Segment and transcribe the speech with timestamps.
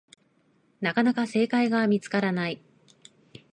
[0.79, 2.59] なかなか正解が見つからない